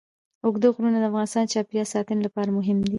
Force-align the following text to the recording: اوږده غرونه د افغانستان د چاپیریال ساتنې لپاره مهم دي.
اوږده 0.45 0.67
غرونه 0.75 0.97
د 0.99 1.05
افغانستان 1.11 1.43
د 1.45 1.51
چاپیریال 1.53 1.87
ساتنې 1.93 2.21
لپاره 2.27 2.49
مهم 2.57 2.77
دي. 2.81 2.89